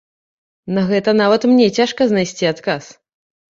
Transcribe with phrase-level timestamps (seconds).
[0.77, 2.83] На гэта нават мне цяжка знайсці адказ.